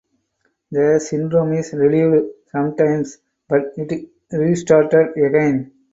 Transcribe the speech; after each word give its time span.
The 0.71 0.99
syndrome 0.99 1.53
is 1.53 1.73
relieved 1.73 2.25
sometimes 2.51 3.19
but 3.47 3.71
it 3.77 4.09
restarted 4.31 5.15
again. 5.15 5.71